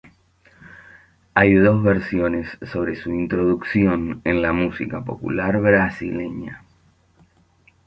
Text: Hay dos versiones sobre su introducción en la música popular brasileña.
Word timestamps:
Hay 1.35 1.53
dos 1.53 1.83
versiones 1.83 2.49
sobre 2.71 2.95
su 2.95 3.11
introducción 3.11 4.19
en 4.23 4.41
la 4.41 4.51
música 4.51 5.05
popular 5.05 5.57
brasileña. 5.61 6.63